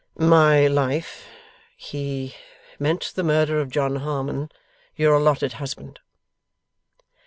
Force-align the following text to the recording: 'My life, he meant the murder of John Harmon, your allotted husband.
'My 0.17 0.65
life, 0.65 1.27
he 1.77 2.33
meant 2.79 3.11
the 3.13 3.21
murder 3.21 3.61
of 3.61 3.69
John 3.69 3.97
Harmon, 3.97 4.51
your 4.95 5.13
allotted 5.13 5.53
husband. 5.61 5.99